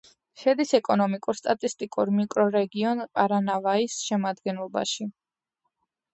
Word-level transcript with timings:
შედის 0.43 0.69
ეკონომიკურ-სტატისტიკურ 0.77 2.13
მიკრორეგიონ 2.21 3.05
პარანავაის 3.19 4.01
შემადგენლობაში. 4.09 5.09